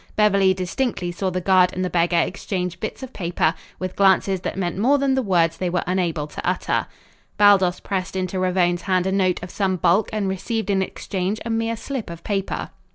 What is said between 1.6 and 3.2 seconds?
and the beggar exchange bits of